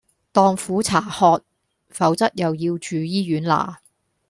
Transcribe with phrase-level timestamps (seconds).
[0.31, 1.43] 當苦茶喝，
[1.91, 3.81] 否則又要住醫院啦